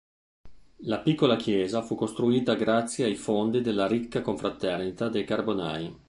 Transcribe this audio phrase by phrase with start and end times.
[0.87, 5.95] La piccola chiesa fu costruita grazie ai fondi della ricca Confraternita dei Carbonai.